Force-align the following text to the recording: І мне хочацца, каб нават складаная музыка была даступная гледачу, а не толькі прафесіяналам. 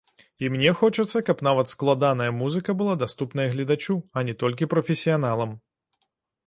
І 0.45 0.47
мне 0.53 0.71
хочацца, 0.79 1.21
каб 1.27 1.43
нават 1.47 1.67
складаная 1.73 2.31
музыка 2.41 2.75
была 2.81 2.97
даступная 3.05 3.47
гледачу, 3.53 4.01
а 4.17 4.27
не 4.31 4.37
толькі 4.45 4.71
прафесіяналам. 4.75 5.57